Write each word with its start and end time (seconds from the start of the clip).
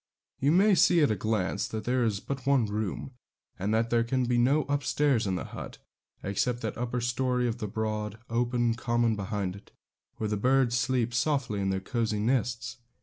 You 0.39 0.51
may 0.51 0.73
see 0.73 1.01
at 1.03 1.11
a 1.11 1.15
glance 1.15 1.67
that 1.67 1.83
there 1.83 2.03
is 2.03 2.19
but 2.19 2.47
one 2.47 2.65
room, 2.65 3.11
and 3.59 3.71
that 3.71 3.91
there 3.91 4.03
can 4.03 4.25
be 4.25 4.39
no 4.39 4.63
up 4.63 4.81
stairs 4.83 5.25
to 5.25 5.31
the 5.35 5.43
hut, 5.43 5.77
except 6.23 6.61
that 6.61 6.75
upper 6.75 6.99
storey 7.01 7.47
of 7.47 7.59
the 7.59 7.67
broad, 7.67 8.17
open 8.27 8.73
common 8.73 9.15
behind 9.15 9.55
it, 9.55 9.69
where 10.15 10.27
the 10.27 10.37
birds 10.37 10.75
sleep 10.75 11.13
softly 11.13 11.61
in 11.61 11.69
their 11.69 11.79
cosy 11.79 12.17
nests. 12.17 12.77